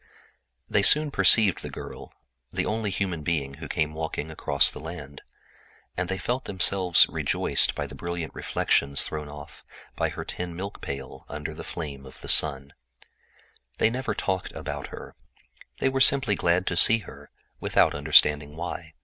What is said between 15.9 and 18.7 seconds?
simply glad to see her, without understanding